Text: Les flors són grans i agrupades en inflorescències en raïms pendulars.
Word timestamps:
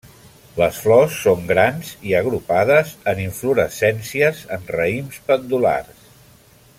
Les 0.59 0.77
flors 0.85 1.17
són 1.25 1.43
grans 1.51 1.91
i 2.11 2.15
agrupades 2.21 2.95
en 3.13 3.21
inflorescències 3.27 4.43
en 4.57 4.67
raïms 4.79 5.21
pendulars. 5.29 6.13